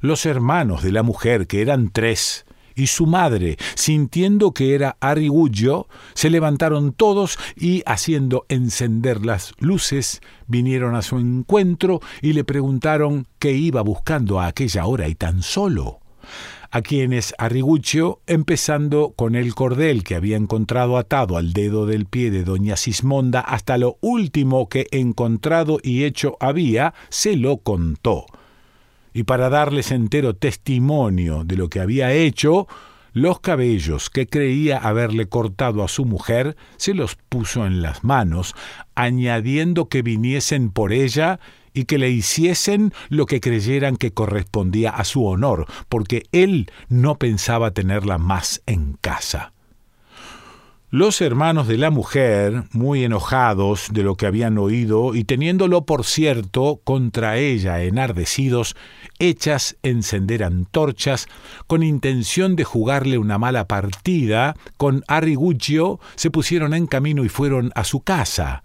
Los 0.00 0.26
hermanos 0.26 0.82
de 0.82 0.90
la 0.90 1.04
mujer, 1.04 1.46
que 1.46 1.62
eran 1.62 1.90
tres, 1.90 2.46
y 2.74 2.86
su 2.88 3.06
madre, 3.06 3.56
sintiendo 3.74 4.52
que 4.52 4.74
era 4.74 4.96
Arrigullo, 5.00 5.86
se 6.14 6.30
levantaron 6.30 6.92
todos 6.92 7.38
y, 7.56 7.82
haciendo 7.86 8.46
encender 8.48 9.24
las 9.24 9.52
luces, 9.58 10.20
vinieron 10.46 10.94
a 10.94 11.02
su 11.02 11.18
encuentro 11.18 12.00
y 12.22 12.32
le 12.32 12.44
preguntaron 12.44 13.26
qué 13.38 13.52
iba 13.52 13.82
buscando 13.82 14.40
a 14.40 14.46
aquella 14.46 14.86
hora 14.86 15.08
y 15.08 15.14
tan 15.14 15.42
solo. 15.42 16.00
a 16.70 16.82
quienes 16.82 17.34
Arriguccio, 17.38 18.20
empezando 18.26 19.12
con 19.14 19.36
el 19.36 19.54
cordel 19.54 20.02
que 20.02 20.16
había 20.16 20.36
encontrado 20.36 20.98
atado 20.98 21.36
al 21.36 21.52
dedo 21.52 21.86
del 21.86 22.06
pie 22.06 22.32
de 22.32 22.42
doña 22.42 22.76
Sismonda 22.76 23.38
hasta 23.38 23.78
lo 23.78 23.96
último 24.00 24.68
que 24.68 24.88
encontrado 24.90 25.78
y 25.80 26.02
hecho 26.02 26.36
había, 26.40 26.92
se 27.10 27.36
lo 27.36 27.58
contó. 27.58 28.26
Y 29.14 29.22
para 29.22 29.48
darles 29.48 29.92
entero 29.92 30.34
testimonio 30.34 31.44
de 31.44 31.56
lo 31.56 31.70
que 31.70 31.80
había 31.80 32.12
hecho, 32.12 32.66
los 33.14 33.38
cabellos 33.38 34.10
que 34.10 34.26
creía 34.26 34.76
haberle 34.76 35.28
cortado 35.28 35.84
a 35.84 35.88
su 35.88 36.04
mujer 36.04 36.56
se 36.76 36.94
los 36.94 37.14
puso 37.14 37.64
en 37.64 37.80
las 37.80 38.02
manos, 38.02 38.56
añadiendo 38.96 39.88
que 39.88 40.02
viniesen 40.02 40.70
por 40.70 40.92
ella 40.92 41.38
y 41.72 41.84
que 41.84 41.96
le 41.96 42.10
hiciesen 42.10 42.92
lo 43.08 43.26
que 43.26 43.40
creyeran 43.40 43.96
que 43.96 44.12
correspondía 44.12 44.90
a 44.90 45.04
su 45.04 45.24
honor, 45.24 45.66
porque 45.88 46.24
él 46.32 46.70
no 46.88 47.16
pensaba 47.16 47.70
tenerla 47.70 48.18
más 48.18 48.62
en 48.66 48.98
casa. 49.00 49.53
Los 50.94 51.20
hermanos 51.20 51.66
de 51.66 51.76
la 51.76 51.90
mujer, 51.90 52.66
muy 52.70 53.02
enojados 53.02 53.88
de 53.90 54.04
lo 54.04 54.14
que 54.14 54.26
habían 54.26 54.58
oído 54.58 55.16
y 55.16 55.24
teniéndolo 55.24 55.86
por 55.86 56.04
cierto 56.04 56.80
contra 56.84 57.36
ella 57.36 57.82
enardecidos, 57.82 58.76
hechas 59.18 59.76
encender 59.82 60.44
antorchas, 60.44 61.26
con 61.66 61.82
intención 61.82 62.54
de 62.54 62.62
jugarle 62.62 63.18
una 63.18 63.38
mala 63.38 63.66
partida, 63.66 64.54
con 64.76 65.02
Arriguccio 65.08 65.98
se 66.14 66.30
pusieron 66.30 66.72
en 66.74 66.86
camino 66.86 67.24
y 67.24 67.28
fueron 67.28 67.72
a 67.74 67.82
su 67.82 67.98
casa. 67.98 68.62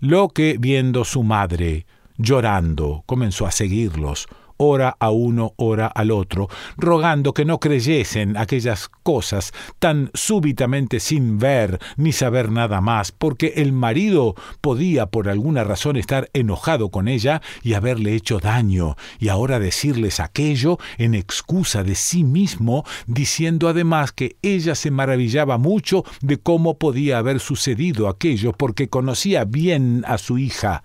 Lo 0.00 0.28
que, 0.28 0.56
viendo 0.60 1.02
su 1.06 1.22
madre, 1.22 1.86
llorando, 2.18 3.04
comenzó 3.06 3.46
a 3.46 3.50
seguirlos, 3.50 4.28
ora 4.56 4.96
a 4.98 5.10
uno, 5.10 5.52
ora 5.56 5.86
al 5.86 6.10
otro, 6.10 6.48
rogando 6.76 7.34
que 7.34 7.44
no 7.44 7.60
creyesen 7.60 8.36
aquellas 8.36 8.88
cosas 9.02 9.52
tan 9.78 10.10
súbitamente 10.14 11.00
sin 11.00 11.38
ver 11.38 11.78
ni 11.96 12.12
saber 12.12 12.50
nada 12.50 12.80
más, 12.80 13.12
porque 13.12 13.54
el 13.56 13.72
marido 13.72 14.34
podía 14.60 15.06
por 15.06 15.28
alguna 15.28 15.64
razón 15.64 15.96
estar 15.96 16.28
enojado 16.32 16.90
con 16.90 17.08
ella 17.08 17.42
y 17.62 17.74
haberle 17.74 18.14
hecho 18.14 18.38
daño, 18.38 18.96
y 19.18 19.28
ahora 19.28 19.58
decirles 19.58 20.20
aquello 20.20 20.78
en 20.98 21.14
excusa 21.14 21.82
de 21.82 21.94
sí 21.94 22.24
mismo, 22.24 22.84
diciendo 23.06 23.68
además 23.68 24.12
que 24.12 24.36
ella 24.42 24.74
se 24.74 24.90
maravillaba 24.90 25.58
mucho 25.58 26.04
de 26.20 26.38
cómo 26.38 26.78
podía 26.78 27.18
haber 27.18 27.40
sucedido 27.40 28.08
aquello, 28.08 28.52
porque 28.52 28.88
conocía 28.88 29.44
bien 29.44 30.04
a 30.06 30.18
su 30.18 30.38
hija 30.38 30.82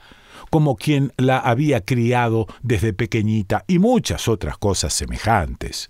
como 0.50 0.76
quien 0.76 1.14
la 1.18 1.40
había 1.40 1.82
criado 1.82 2.48
desde 2.62 2.94
pequeñita 2.94 3.66
y 3.68 3.80
muchas 3.80 4.28
otras 4.28 4.58
cosas 4.58 4.94
semejantes. 4.94 5.90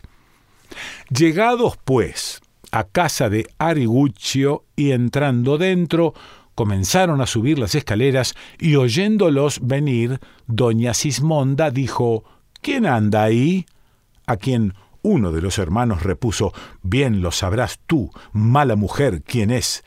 Llegados, 1.09 1.77
pues, 1.83 2.41
a 2.71 2.83
casa 2.83 3.29
de 3.29 3.47
Ariguccio 3.57 4.65
y 4.75 4.91
entrando 4.91 5.57
dentro, 5.57 6.13
comenzaron 6.55 7.21
a 7.21 7.25
subir 7.25 7.57
las 7.57 7.73
escaleras 7.75 8.35
y 8.59 8.75
oyéndolos 8.75 9.59
venir, 9.61 10.19
doña 10.45 10.93
Sismonda 10.93 11.71
dijo 11.71 12.23
¿Quién 12.61 12.85
anda 12.85 13.23
ahí? 13.23 13.65
a 14.27 14.37
quien 14.37 14.73
uno 15.01 15.31
de 15.31 15.41
los 15.41 15.57
hermanos 15.57 16.03
repuso 16.03 16.53
Bien 16.83 17.21
lo 17.21 17.31
sabrás 17.31 17.79
tú, 17.87 18.11
mala 18.33 18.75
mujer, 18.75 19.23
quién 19.23 19.49
es. 19.51 19.83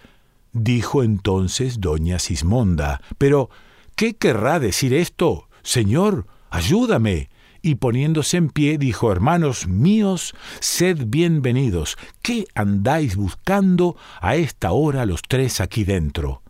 Dijo 0.52 1.02
entonces 1.02 1.80
doña 1.80 2.18
Sismonda, 2.18 3.00
pero 3.18 3.50
¿Qué 3.96 4.14
querrá 4.14 4.58
decir 4.58 4.94
esto? 4.94 5.48
Señor, 5.62 6.26
ayúdame. 6.50 7.30
Y 7.64 7.76
poniéndose 7.76 8.38
en 8.38 8.48
pie, 8.48 8.76
dijo, 8.76 9.12
Hermanos 9.12 9.68
míos, 9.68 10.34
sed 10.58 11.04
bienvenidos. 11.06 11.96
¿Qué 12.20 12.46
andáis 12.56 13.14
buscando 13.14 13.96
a 14.20 14.34
esta 14.34 14.72
hora 14.72 15.06
los 15.06 15.22
tres 15.22 15.60
aquí 15.60 15.84
dentro? 15.84 16.42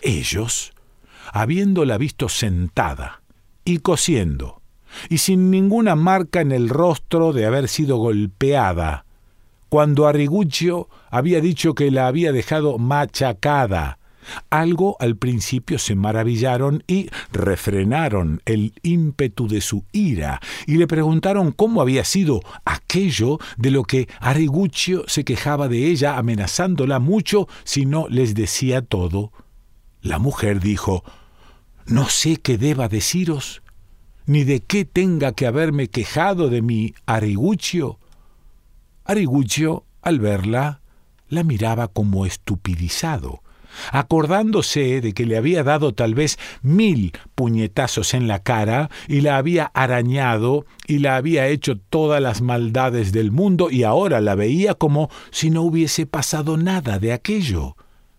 Ellos, 0.00 0.72
habiéndola 1.32 1.98
visto 1.98 2.30
sentada 2.30 3.22
y 3.66 3.78
cosiendo, 3.78 4.62
y 5.10 5.18
sin 5.18 5.50
ninguna 5.50 5.94
marca 5.94 6.40
en 6.40 6.52
el 6.52 6.70
rostro 6.70 7.34
de 7.34 7.44
haber 7.44 7.68
sido 7.68 7.98
golpeada, 7.98 9.04
cuando 9.68 10.08
Arriguccio 10.08 10.88
había 11.10 11.40
dicho 11.40 11.74
que 11.74 11.90
la 11.90 12.08
había 12.08 12.32
dejado 12.32 12.78
machacada, 12.78 13.99
algo 14.50 14.96
al 15.00 15.16
principio 15.16 15.78
se 15.78 15.94
maravillaron 15.94 16.82
y 16.86 17.08
refrenaron 17.32 18.42
el 18.44 18.74
ímpetu 18.82 19.48
de 19.48 19.60
su 19.60 19.84
ira 19.92 20.40
y 20.66 20.76
le 20.76 20.86
preguntaron 20.86 21.52
cómo 21.52 21.80
había 21.80 22.04
sido 22.04 22.40
aquello 22.64 23.38
de 23.56 23.70
lo 23.70 23.84
que 23.84 24.08
Ariguccio 24.20 25.04
se 25.06 25.24
quejaba 25.24 25.68
de 25.68 25.86
ella 25.86 26.16
amenazándola 26.18 26.98
mucho 26.98 27.48
si 27.64 27.86
no 27.86 28.06
les 28.08 28.34
decía 28.34 28.82
todo. 28.82 29.32
La 30.02 30.18
mujer 30.18 30.60
dijo 30.60 31.04
No 31.86 32.08
sé 32.08 32.36
qué 32.36 32.58
deba 32.58 32.88
deciros, 32.88 33.62
ni 34.26 34.44
de 34.44 34.60
qué 34.60 34.84
tenga 34.84 35.32
que 35.32 35.46
haberme 35.46 35.88
quejado 35.88 36.48
de 36.48 36.62
mi 36.62 36.94
Ariguccio. 37.06 37.98
Ariguccio, 39.04 39.84
al 40.02 40.20
verla, 40.20 40.80
la 41.28 41.44
miraba 41.44 41.88
como 41.88 42.26
estupidizado 42.26 43.42
acordándose 43.92 45.00
de 45.00 45.12
que 45.12 45.26
le 45.26 45.36
había 45.36 45.62
dado 45.62 45.94
tal 45.94 46.14
vez 46.14 46.38
mil 46.62 47.12
puñetazos 47.34 48.14
en 48.14 48.28
la 48.28 48.42
cara 48.42 48.90
y 49.08 49.20
la 49.20 49.36
había 49.36 49.66
arañado 49.74 50.66
y 50.86 50.98
la 50.98 51.16
había 51.16 51.46
hecho 51.48 51.78
todas 51.78 52.20
las 52.20 52.42
maldades 52.42 53.12
del 53.12 53.30
mundo 53.32 53.70
y 53.70 53.82
ahora 53.82 54.20
la 54.20 54.34
veía 54.34 54.74
como 54.74 55.10
si 55.30 55.50
no 55.50 55.62
hubiese 55.62 56.06
pasado 56.06 56.56
nada 56.56 56.98
de 56.98 57.12
aquello. 57.12 57.76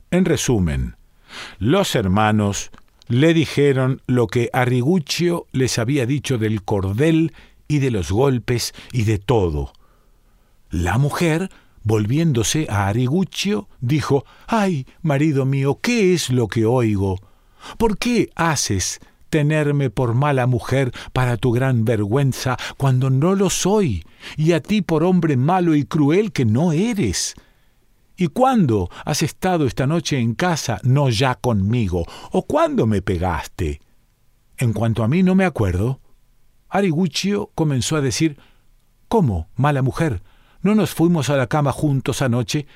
En 0.09 0.25
resumen, 0.25 0.95
los 1.59 1.95
hermanos 1.95 2.71
le 3.07 3.33
dijeron 3.33 4.01
lo 4.07 4.27
que 4.27 4.49
Arriguccio 4.53 5.47
les 5.51 5.79
había 5.79 6.05
dicho 6.05 6.37
del 6.37 6.63
cordel 6.63 7.33
y 7.67 7.79
de 7.79 7.91
los 7.91 8.11
golpes 8.11 8.73
y 8.91 9.03
de 9.03 9.19
todo. 9.19 9.73
La 10.69 10.97
mujer 10.97 11.49
Volviéndose 11.83 12.67
a 12.69 12.87
Ariguccio, 12.87 13.67
dijo 13.79 14.25
Ay, 14.47 14.85
marido 15.01 15.45
mío, 15.45 15.79
¿qué 15.81 16.13
es 16.13 16.29
lo 16.29 16.47
que 16.47 16.65
oigo? 16.65 17.19
¿Por 17.77 17.97
qué 17.97 18.29
haces 18.35 18.99
tenerme 19.29 19.89
por 19.89 20.13
mala 20.13 20.45
mujer 20.45 20.91
para 21.13 21.37
tu 21.37 21.51
gran 21.51 21.85
vergüenza 21.85 22.57
cuando 22.77 23.09
no 23.09 23.33
lo 23.33 23.49
soy, 23.49 24.03
y 24.37 24.51
a 24.51 24.61
ti 24.61 24.81
por 24.81 25.03
hombre 25.03 25.37
malo 25.37 25.75
y 25.75 25.85
cruel 25.85 26.31
que 26.31 26.45
no 26.45 26.71
eres? 26.71 27.33
¿Y 28.15 28.27
cuándo 28.27 28.89
has 29.03 29.23
estado 29.23 29.65
esta 29.65 29.87
noche 29.87 30.19
en 30.19 30.35
casa, 30.35 30.79
no 30.83 31.09
ya 31.09 31.33
conmigo? 31.35 32.05
¿O 32.31 32.43
cuándo 32.43 32.85
me 32.85 33.01
pegaste? 33.01 33.81
En 34.57 34.73
cuanto 34.73 35.03
a 35.03 35.07
mí 35.07 35.23
no 35.23 35.33
me 35.33 35.45
acuerdo. 35.45 35.99
Ariguccio 36.69 37.49
comenzó 37.55 37.95
a 37.95 38.01
decir 38.01 38.37
¿Cómo, 39.07 39.49
mala 39.55 39.81
mujer? 39.81 40.21
¿No 40.63 40.75
nos 40.75 40.93
fuimos 40.93 41.29
a 41.29 41.37
la 41.37 41.47
cama 41.47 41.71
juntos 41.71 42.21
anoche? 42.21 42.67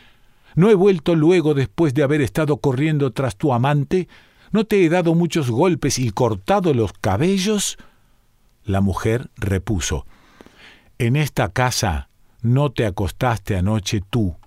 ¿No 0.56 0.70
he 0.70 0.76
vuelto 0.76 1.16
luego 1.16 1.54
después 1.54 1.94
de 1.94 2.02
haber 2.02 2.22
estado 2.22 2.58
corriendo 2.58 3.12
tras 3.12 3.36
tu 3.36 3.54
amante? 3.54 4.08
¿No 4.52 4.66
te 4.66 4.84
he 4.84 4.90
dado 4.90 5.14
muchos 5.14 5.52
golpes 5.52 6.00
y 6.00 6.10
cortado 6.10 6.74
los 6.74 6.94
cabellos? 6.94 7.78
La 8.64 8.82
mujer 8.82 9.30
repuso, 9.38 10.06
En 10.98 11.16
esta 11.16 11.50
casa 11.50 12.10
no 12.42 12.72
te 12.72 12.86
acostaste 12.86 13.58
anoche 13.58 14.02
tú, 14.10 14.38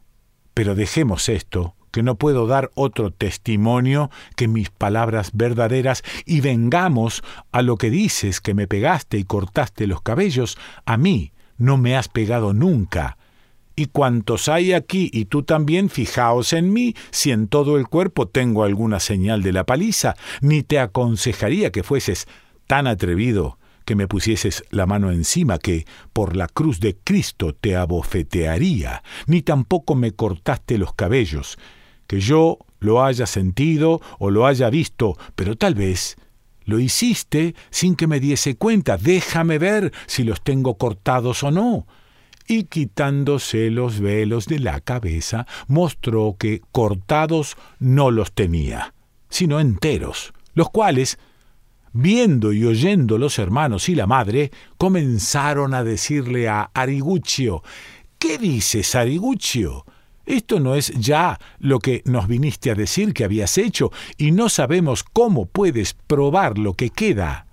pero 0.55 0.75
dejemos 0.75 1.29
esto, 1.29 1.75
que 1.93 2.03
no 2.03 2.17
puedo 2.17 2.47
dar 2.47 2.71
otro 2.75 3.11
testimonio 3.13 4.11
que 4.35 4.49
mis 4.49 4.71
palabras 4.71 5.31
verdaderas, 5.35 6.03
y 6.25 6.41
vengamos 6.41 7.23
a 7.53 7.63
lo 7.63 7.77
que 7.77 7.91
dices 7.91 8.41
que 8.41 8.55
me 8.55 8.67
pegaste 8.67 9.19
y 9.19 9.25
cortaste 9.25 9.87
los 9.87 10.01
cabellos, 10.01 10.59
a 10.87 10.97
mí 10.97 11.33
no 11.59 11.77
me 11.77 11.97
has 11.97 12.09
pegado 12.09 12.55
nunca, 12.55 13.19
y 13.79 13.87
cuantos 13.87 14.49
hay 14.49 14.73
aquí 14.73 15.09
y 15.13 15.27
tú 15.27 15.45
también, 15.45 15.89
fijaos 15.89 16.53
en 16.53 16.73
mí, 16.73 16.97
si 17.13 17.31
en 17.31 17.47
todo 17.47 17.77
el 17.77 17.87
cuerpo 17.87 18.27
tengo 18.27 18.65
alguna 18.65 18.99
señal 18.99 19.41
de 19.41 19.53
la 19.53 19.65
paliza, 19.65 20.17
ni 20.41 20.65
te 20.65 20.81
aconsejaría 20.81 21.71
que 21.71 21.85
fueses 21.85 22.27
tan 22.67 22.89
atrevido 22.89 23.57
que 23.85 23.95
me 23.95 24.09
pusieses 24.09 24.65
la 24.71 24.87
mano 24.87 25.13
encima 25.13 25.59
que 25.61 25.87
por 26.13 26.35
la 26.35 26.49
cruz 26.49 26.81
de 26.81 26.97
Cristo 26.97 27.55
te 27.55 27.77
abofetearía, 27.77 29.05
ni 29.29 29.43
tampoco 29.43 29.95
me 29.95 30.11
cortaste 30.11 30.77
los 30.77 30.93
cabellos, 30.95 31.57
que 32.09 32.19
yo 32.19 32.59
lo 32.81 33.05
haya 33.05 33.27
sentido 33.27 34.01
o 34.19 34.33
lo 34.33 34.45
haya 34.47 34.71
visto, 34.71 35.17
pero 35.37 35.57
tal 35.57 35.77
vez 35.77 36.17
lo 36.65 36.81
hiciste 36.81 37.55
sin 37.71 37.95
que 37.95 38.09
me 38.09 38.19
diese 38.19 38.57
cuenta. 38.57 38.97
Déjame 38.97 39.59
ver 39.59 39.93
si 40.07 40.25
los 40.25 40.43
tengo 40.43 40.77
cortados 40.79 41.45
o 41.45 41.53
no 41.53 41.87
y 42.49 42.65
quitándose 42.65 43.71
los 43.71 44.01
velos 44.01 44.47
de 44.47 44.59
la 44.59 44.81
cabeza, 44.81 45.47
mostró 45.69 46.35
que 46.39 46.63
cortados 46.73 47.57
no 47.79 48.11
los 48.11 48.33
tenía, 48.33 48.95
sino 49.29 49.61
enteros, 49.61 50.33
los 50.55 50.71
cuales, 50.71 51.19
viendo 51.93 52.53
y 52.55 52.65
oyendo 52.65 53.19
los 53.19 53.39
hermanos 53.39 53.91
y 53.91 53.95
la 53.95 54.07
madre, 54.07 54.51
comenzaron 54.79 55.75
a 55.75 55.85
decirle 55.85 56.49
a 56.49 56.71
Ariguccio, 56.73 57.63
¿Qué 58.19 58.39
dices, 58.39 58.95
Ariguccio? 58.97 59.85
Esto 60.27 60.59
no 60.59 60.75
es 60.75 60.89
ya 60.99 61.39
lo 61.59 61.79
que 61.79 62.03
nos 62.05 62.27
viniste 62.27 62.71
a 62.71 62.75
decir 62.75 63.15
que 63.15 63.25
habías 63.25 63.59
hecho, 63.59 63.93
y 64.17 64.33
no 64.33 64.49
sabemos 64.49 65.05
cómo 65.05 65.47
puedes 65.47 65.95
probar 65.95 66.59
lo 66.59 66.75
que 66.75 66.91
queda. 66.91 67.47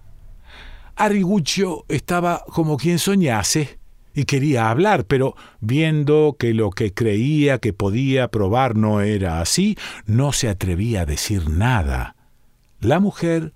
Ariguccio 0.95 1.85
estaba 1.89 2.43
como 2.47 2.77
quien 2.77 2.97
soñase 2.97 3.79
y 4.15 4.25
quería 4.25 4.69
hablar, 4.69 5.05
pero 5.05 5.35
viendo 5.59 6.37
que 6.39 6.53
lo 6.53 6.71
que 6.71 6.93
creía 6.93 7.59
que 7.59 7.73
podía 7.73 8.29
probar 8.29 8.75
no 8.75 9.01
era 9.01 9.41
así, 9.41 9.77
no 10.05 10.31
se 10.31 10.49
atrevía 10.49 11.01
a 11.01 11.05
decir 11.05 11.49
nada. 11.49 12.15
La 12.79 12.99
mujer, 12.99 13.53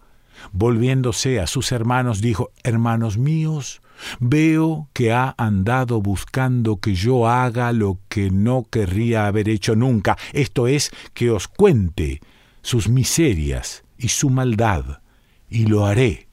volviéndose 0.52 1.40
a 1.40 1.48
sus 1.48 1.72
hermanos, 1.72 2.22
dijo, 2.22 2.52
Hermanos 2.64 3.18
míos, 3.18 3.82
Veo 4.20 4.88
que 4.94 5.12
ha 5.12 5.36
andado 5.38 6.02
buscando 6.02 6.78
que 6.78 6.96
yo 6.96 7.28
haga 7.28 7.72
lo 7.74 8.00
que 8.08 8.32
no 8.32 8.66
querría 8.70 9.28
haber 9.28 9.50
hecho 9.50 9.76
nunca, 9.76 10.18
esto 10.32 10.68
es, 10.68 10.92
que 11.14 11.32
os 11.32 11.48
cuente 11.48 12.22
sus 12.62 12.88
miserias 12.88 13.84
y 13.98 14.10
su 14.10 14.30
maldad, 14.30 15.02
y 15.50 15.66
lo 15.66 15.86
haré. 15.86 16.29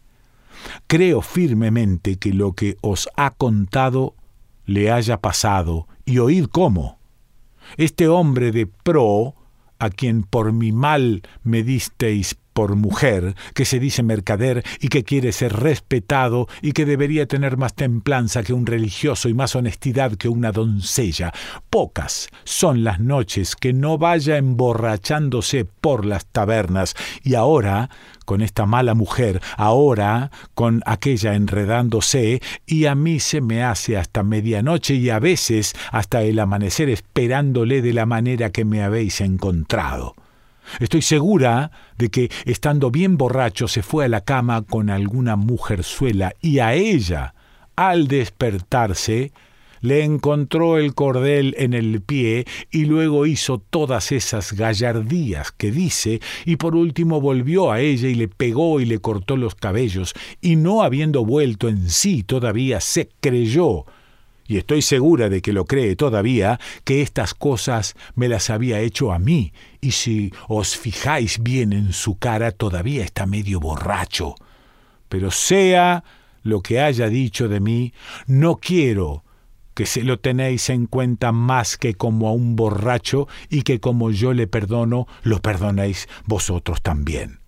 Creo 0.86 1.22
firmemente 1.22 2.16
que 2.16 2.32
lo 2.32 2.52
que 2.52 2.76
os 2.80 3.08
ha 3.16 3.30
contado 3.30 4.14
le 4.64 4.90
haya 4.90 5.20
pasado, 5.20 5.86
y 6.04 6.18
oíd 6.18 6.46
cómo. 6.46 6.98
Este 7.76 8.08
hombre 8.08 8.52
de 8.52 8.66
pro, 8.66 9.34
a 9.78 9.90
quien 9.90 10.22
por 10.22 10.52
mi 10.52 10.72
mal 10.72 11.22
me 11.42 11.62
disteis 11.62 12.36
por 12.56 12.74
mujer, 12.74 13.34
que 13.52 13.66
se 13.66 13.78
dice 13.78 14.02
mercader 14.02 14.64
y 14.80 14.88
que 14.88 15.04
quiere 15.04 15.32
ser 15.32 15.52
respetado 15.52 16.48
y 16.62 16.72
que 16.72 16.86
debería 16.86 17.26
tener 17.26 17.58
más 17.58 17.74
templanza 17.74 18.42
que 18.42 18.54
un 18.54 18.64
religioso 18.64 19.28
y 19.28 19.34
más 19.34 19.54
honestidad 19.54 20.12
que 20.12 20.30
una 20.30 20.52
doncella. 20.52 21.34
Pocas 21.68 22.30
son 22.44 22.82
las 22.82 22.98
noches 22.98 23.56
que 23.56 23.74
no 23.74 23.98
vaya 23.98 24.38
emborrachándose 24.38 25.66
por 25.66 26.06
las 26.06 26.24
tabernas 26.24 26.94
y 27.22 27.34
ahora 27.34 27.90
con 28.24 28.40
esta 28.40 28.64
mala 28.64 28.94
mujer, 28.94 29.42
ahora 29.58 30.30
con 30.54 30.82
aquella 30.86 31.34
enredándose, 31.34 32.40
y 32.64 32.86
a 32.86 32.94
mí 32.94 33.20
se 33.20 33.42
me 33.42 33.64
hace 33.64 33.98
hasta 33.98 34.22
medianoche 34.22 34.94
y 34.94 35.10
a 35.10 35.18
veces 35.18 35.74
hasta 35.92 36.22
el 36.22 36.38
amanecer 36.38 36.88
esperándole 36.88 37.82
de 37.82 37.92
la 37.92 38.06
manera 38.06 38.48
que 38.48 38.64
me 38.64 38.82
habéis 38.82 39.20
encontrado. 39.20 40.14
Estoy 40.80 41.02
segura 41.02 41.70
de 41.98 42.10
que, 42.10 42.30
estando 42.44 42.90
bien 42.90 43.16
borracho, 43.16 43.68
se 43.68 43.82
fue 43.82 44.04
a 44.04 44.08
la 44.08 44.22
cama 44.22 44.62
con 44.62 44.90
alguna 44.90 45.36
mujerzuela 45.36 46.32
y 46.40 46.58
a 46.58 46.74
ella, 46.74 47.34
al 47.76 48.08
despertarse, 48.08 49.32
le 49.80 50.04
encontró 50.04 50.78
el 50.78 50.94
cordel 50.94 51.54
en 51.58 51.74
el 51.74 52.00
pie 52.00 52.46
y 52.70 52.86
luego 52.86 53.26
hizo 53.26 53.58
todas 53.58 54.10
esas 54.12 54.52
gallardías 54.52 55.52
que 55.52 55.70
dice 55.70 56.20
y 56.44 56.56
por 56.56 56.74
último 56.74 57.20
volvió 57.20 57.70
a 57.70 57.80
ella 57.80 58.08
y 58.08 58.14
le 58.14 58.28
pegó 58.28 58.80
y 58.80 58.86
le 58.86 58.98
cortó 58.98 59.36
los 59.36 59.54
cabellos 59.54 60.14
y 60.40 60.56
no 60.56 60.82
habiendo 60.82 61.24
vuelto 61.24 61.68
en 61.68 61.88
sí 61.90 62.22
todavía 62.22 62.80
se 62.80 63.10
creyó 63.20 63.84
y 64.48 64.58
estoy 64.58 64.82
segura 64.82 65.28
de 65.28 65.42
que 65.42 65.52
lo 65.52 65.64
cree 65.64 65.96
todavía, 65.96 66.60
que 66.84 67.02
estas 67.02 67.34
cosas 67.34 67.94
me 68.14 68.28
las 68.28 68.50
había 68.50 68.80
hecho 68.80 69.12
a 69.12 69.18
mí, 69.18 69.52
y 69.80 69.92
si 69.92 70.32
os 70.48 70.76
fijáis 70.76 71.42
bien 71.42 71.72
en 71.72 71.92
su 71.92 72.18
cara 72.18 72.52
todavía 72.52 73.04
está 73.04 73.26
medio 73.26 73.60
borracho. 73.60 74.34
Pero 75.08 75.30
sea 75.30 76.04
lo 76.42 76.60
que 76.60 76.80
haya 76.80 77.08
dicho 77.08 77.48
de 77.48 77.60
mí, 77.60 77.92
no 78.26 78.56
quiero 78.56 79.24
que 79.74 79.84
se 79.84 80.02
lo 80.02 80.18
tenéis 80.18 80.70
en 80.70 80.86
cuenta 80.86 81.32
más 81.32 81.76
que 81.76 81.94
como 81.94 82.28
a 82.28 82.32
un 82.32 82.56
borracho 82.56 83.28
y 83.50 83.60
que 83.60 83.78
como 83.78 84.10
yo 84.10 84.32
le 84.32 84.46
perdono, 84.46 85.06
lo 85.22 85.42
perdonéis 85.42 86.08
vosotros 86.24 86.80
también. 86.80 87.40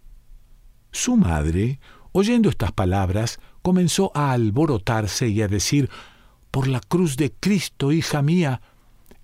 Su 0.92 1.16
madre, 1.16 1.80
oyendo 2.12 2.50
estas 2.50 2.72
palabras, 2.72 3.40
comenzó 3.62 4.12
a 4.14 4.32
alborotarse 4.32 5.28
y 5.28 5.40
a 5.40 5.48
decir 5.48 5.88
por 6.50 6.68
la 6.68 6.80
cruz 6.80 7.16
de 7.16 7.32
Cristo, 7.32 7.92
hija 7.92 8.22
mía. 8.22 8.60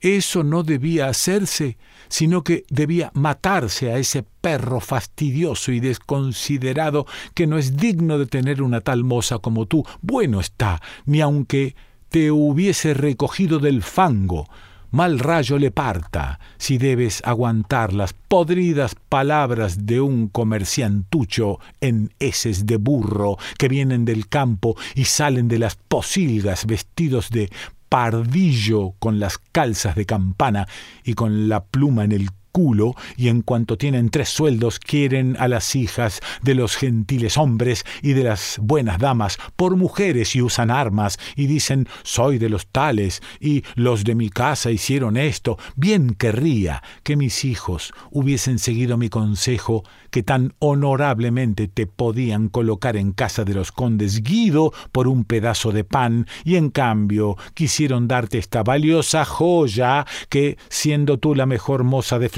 Eso 0.00 0.44
no 0.44 0.62
debía 0.62 1.08
hacerse, 1.08 1.78
sino 2.08 2.44
que 2.44 2.64
debía 2.68 3.10
matarse 3.14 3.90
a 3.90 3.98
ese 3.98 4.22
perro 4.22 4.80
fastidioso 4.80 5.72
y 5.72 5.80
desconsiderado 5.80 7.06
que 7.34 7.46
no 7.46 7.56
es 7.56 7.76
digno 7.76 8.18
de 8.18 8.26
tener 8.26 8.60
una 8.60 8.82
tal 8.82 9.04
moza 9.04 9.38
como 9.38 9.66
tú. 9.66 9.84
Bueno 10.02 10.40
está, 10.40 10.82
ni 11.06 11.22
aunque 11.22 11.74
te 12.10 12.30
hubiese 12.30 12.92
recogido 12.92 13.58
del 13.58 13.82
fango, 13.82 14.46
mal 14.94 15.18
rayo 15.18 15.58
le 15.58 15.72
parta 15.72 16.38
si 16.56 16.78
debes 16.78 17.20
aguantar 17.24 17.92
las 17.92 18.12
podridas 18.12 18.94
palabras 18.94 19.86
de 19.86 20.00
un 20.00 20.28
comerciantucho 20.28 21.58
en 21.80 22.14
heces 22.20 22.64
de 22.64 22.76
burro 22.76 23.36
que 23.58 23.66
vienen 23.66 24.04
del 24.04 24.28
campo 24.28 24.76
y 24.94 25.06
salen 25.06 25.48
de 25.48 25.58
las 25.58 25.74
posilgas 25.74 26.66
vestidos 26.66 27.30
de 27.30 27.50
pardillo 27.88 28.92
con 29.00 29.18
las 29.18 29.38
calzas 29.38 29.96
de 29.96 30.06
campana 30.06 30.68
y 31.02 31.14
con 31.14 31.48
la 31.48 31.64
pluma 31.64 32.04
en 32.04 32.12
el 32.12 32.30
culo 32.54 32.94
y 33.16 33.28
en 33.28 33.42
cuanto 33.42 33.76
tienen 33.76 34.10
tres 34.10 34.28
sueldos 34.28 34.78
quieren 34.78 35.36
a 35.40 35.48
las 35.48 35.74
hijas 35.74 36.20
de 36.40 36.54
los 36.54 36.76
gentiles 36.76 37.36
hombres 37.36 37.84
y 38.00 38.12
de 38.12 38.22
las 38.22 38.60
buenas 38.62 39.00
damas 39.00 39.38
por 39.56 39.76
mujeres 39.76 40.36
y 40.36 40.40
usan 40.40 40.70
armas 40.70 41.18
y 41.34 41.48
dicen 41.48 41.88
soy 42.04 42.38
de 42.38 42.48
los 42.48 42.68
tales 42.68 43.22
y 43.40 43.64
los 43.74 44.04
de 44.04 44.14
mi 44.14 44.30
casa 44.30 44.70
hicieron 44.70 45.16
esto. 45.16 45.58
Bien 45.74 46.14
querría 46.14 46.82
que 47.02 47.16
mis 47.16 47.44
hijos 47.44 47.92
hubiesen 48.12 48.60
seguido 48.60 48.96
mi 48.96 49.08
consejo 49.08 49.82
que 50.10 50.22
tan 50.22 50.54
honorablemente 50.60 51.66
te 51.66 51.88
podían 51.88 52.48
colocar 52.48 52.96
en 52.96 53.10
casa 53.10 53.44
de 53.44 53.54
los 53.54 53.72
condes 53.72 54.22
Guido 54.22 54.72
por 54.92 55.08
un 55.08 55.24
pedazo 55.24 55.72
de 55.72 55.82
pan 55.82 56.28
y 56.44 56.54
en 56.54 56.70
cambio 56.70 57.36
quisieron 57.54 58.06
darte 58.06 58.38
esta 58.38 58.62
valiosa 58.62 59.24
joya 59.24 60.06
que, 60.28 60.56
siendo 60.68 61.18
tú 61.18 61.34
la 61.34 61.46
mejor 61.46 61.82
moza 61.82 62.20
de 62.20 62.28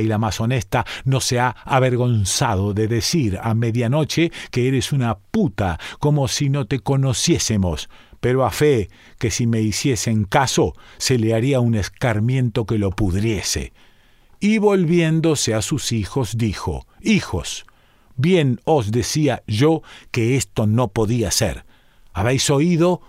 Y 0.00 0.06
la 0.06 0.18
más 0.18 0.40
honesta, 0.40 0.84
no 1.04 1.20
se 1.20 1.40
ha 1.40 1.50
avergonzado 1.64 2.74
de 2.74 2.88
decir 2.88 3.38
a 3.42 3.54
medianoche 3.54 4.30
que 4.50 4.68
eres 4.68 4.92
una 4.92 5.18
puta, 5.18 5.78
como 5.98 6.28
si 6.28 6.48
no 6.48 6.66
te 6.66 6.80
conociésemos 6.80 7.88
pero 8.18 8.44
a 8.44 8.50
fe 8.50 8.88
que 9.18 9.30
si 9.30 9.46
me 9.46 9.60
hiciesen 9.60 10.24
caso 10.24 10.72
se 10.98 11.18
le 11.18 11.34
haría 11.34 11.60
un 11.60 11.76
escarmiento 11.76 12.66
que 12.66 12.78
lo 12.78 12.90
pudriese. 12.90 13.72
Y 14.40 14.58
volviéndose 14.58 15.54
a 15.54 15.62
sus 15.62 15.92
hijos 15.92 16.36
dijo, 16.36 16.86
Hijos, 17.00 17.66
bien 18.16 18.60
os 18.64 18.90
decía 18.90 19.44
yo 19.46 19.82
que 20.10 20.36
esto 20.36 20.66
no 20.66 20.88
podía 20.88 21.30
ser. 21.30 21.64
¿Habéis 22.12 22.50
oído 22.50 23.00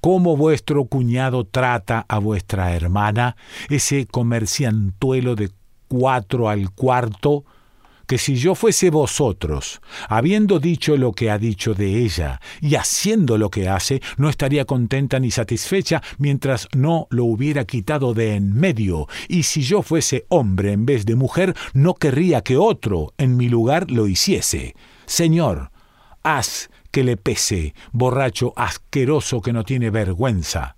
cómo 0.00 0.36
vuestro 0.36 0.86
cuñado 0.86 1.44
trata 1.44 2.06
a 2.08 2.18
vuestra 2.18 2.74
hermana, 2.74 3.36
ese 3.68 4.06
comerciantuelo 4.06 5.36
de 5.36 5.50
cuatro 5.90 6.48
al 6.48 6.70
cuarto, 6.70 7.44
que 8.06 8.16
si 8.16 8.36
yo 8.36 8.54
fuese 8.54 8.90
vosotros, 8.90 9.80
habiendo 10.08 10.60
dicho 10.60 10.96
lo 10.96 11.12
que 11.12 11.30
ha 11.30 11.38
dicho 11.38 11.74
de 11.74 11.98
ella 11.98 12.40
y 12.60 12.76
haciendo 12.76 13.38
lo 13.38 13.50
que 13.50 13.68
hace, 13.68 14.00
no 14.16 14.28
estaría 14.28 14.64
contenta 14.64 15.18
ni 15.18 15.32
satisfecha 15.32 16.00
mientras 16.18 16.68
no 16.74 17.08
lo 17.10 17.24
hubiera 17.24 17.64
quitado 17.64 18.14
de 18.14 18.36
en 18.36 18.54
medio, 18.54 19.08
y 19.28 19.42
si 19.42 19.62
yo 19.62 19.82
fuese 19.82 20.26
hombre 20.28 20.72
en 20.72 20.86
vez 20.86 21.06
de 21.06 21.16
mujer, 21.16 21.56
no 21.72 21.94
querría 21.94 22.42
que 22.42 22.56
otro 22.56 23.12
en 23.18 23.36
mi 23.36 23.48
lugar 23.48 23.90
lo 23.90 24.06
hiciese. 24.06 24.76
Señor, 25.06 25.72
haz 26.22 26.70
que 26.92 27.02
le 27.02 27.16
pese, 27.16 27.74
borracho 27.90 28.52
asqueroso 28.56 29.40
que 29.40 29.52
no 29.52 29.64
tiene 29.64 29.90
vergüenza. 29.90 30.76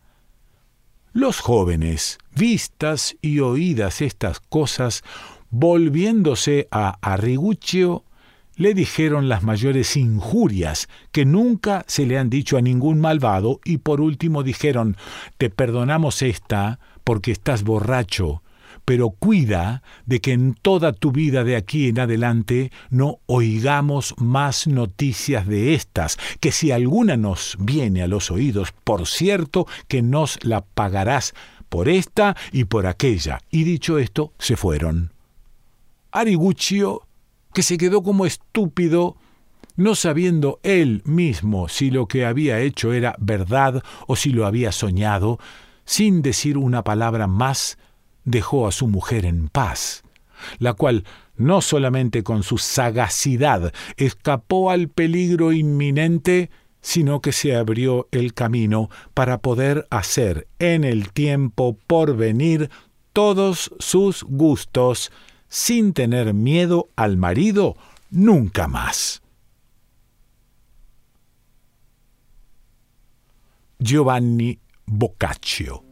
Los 1.13 1.41
jóvenes, 1.41 2.19
vistas 2.35 3.17
y 3.21 3.41
oídas 3.41 4.01
estas 4.01 4.41
cosas, 4.41 5.05
Volviéndose 5.51 6.67
a 6.71 6.97
Arriguccio, 7.03 8.05
le 8.57 8.73
dijeron 8.73 9.29
las 9.29 9.43
mayores 9.43 9.99
injurias 9.99 10.89
que 11.11 11.27
nunca 11.27 11.85
se 11.87 12.07
le 12.07 12.19
han 12.19 12.31
dicho 12.31 12.57
a 12.57 12.63
ningún 12.63 12.99
malvado 13.01 13.61
y 13.63 13.77
por 13.77 14.01
último 14.01 14.43
dijeron, 14.43 14.97
te 15.37 15.51
perdonamos 15.51 16.23
esta 16.23 16.81
porque 17.05 17.33
estás 17.33 17.65
borracho, 17.65 18.43
pero 18.85 19.11
cuida 19.11 19.83
de 20.07 20.21
que 20.21 20.33
en 20.33 20.55
toda 20.55 20.93
tu 20.93 21.13
vida 21.13 21.45
de 21.45 21.57
aquí 21.57 21.89
en 21.89 22.01
adelante 22.01 22.73
no 22.91 23.19
oigamos 23.27 24.15
más 24.19 24.67
noticias 24.67 25.47
de 25.47 25.75
estas, 25.75 26.19
que 26.41 26.53
si 26.53 26.73
alguna 26.73 27.17
nos 27.17 27.57
viene 27.59 28.03
a 28.03 28.09
los 28.09 28.31
oídos, 28.31 28.73
por 28.85 29.07
cierto 29.07 29.67
que 29.89 30.03
nos 30.03 30.43
la 30.45 30.63
pagarás 30.63 31.35
por 31.69 31.89
esta 31.89 32.37
y 32.53 32.65
por 32.65 32.87
aquella. 32.87 33.41
Y 33.51 33.65
dicho 33.65 33.99
esto, 33.99 34.35
se 34.39 34.57
fueron. 34.57 35.13
Ariguccio, 36.11 37.07
que 37.55 37.63
se 37.63 37.79
quedó 37.79 38.03
como 38.03 38.27
estúpido, 38.27 39.17
no 39.77 39.95
sabiendo 39.95 40.61
él 40.63 41.03
mismo 41.07 41.69
si 41.69 41.91
lo 41.91 42.07
que 42.07 42.27
había 42.27 42.61
hecho 42.61 42.93
era 42.93 43.15
verdad 43.19 43.83
o 44.07 44.17
si 44.17 44.31
lo 44.31 44.45
había 44.45 44.71
soñado, 44.71 45.39
sin 45.85 46.21
decir 46.21 46.59
una 46.59 46.85
palabra 46.85 47.27
más, 47.27 47.79
dejó 48.25 48.67
a 48.67 48.73
su 48.73 48.87
mujer 48.89 49.25
en 49.25 49.49
paz, 49.49 50.03
la 50.59 50.75
cual 50.75 51.05
no 51.37 51.61
solamente 51.61 52.23
con 52.23 52.43
su 52.43 52.59
sagacidad 52.59 53.73
escapó 53.97 54.71
al 54.71 54.89
peligro 54.89 55.53
inminente, 55.53 56.51
sino 56.81 57.21
que 57.21 57.33
se 57.33 57.55
abrió 57.55 58.09
el 58.11 58.35
camino 58.35 58.91
para 59.15 59.39
poder 59.39 59.87
hacer 59.91 60.49
en 60.59 60.85
el 60.85 61.13
tiempo 61.13 61.79
por 61.87 62.17
venir 62.17 62.71
todos 63.13 63.73
sus 63.79 64.25
gustos 64.25 65.13
sin 65.49 65.93
tener 65.93 66.35
miedo 66.35 66.89
al 66.97 67.17
marido 67.17 67.77
nunca 68.11 68.69
más. 68.69 69.23
Giovanni 73.79 74.59
Boccaccio 74.87 75.92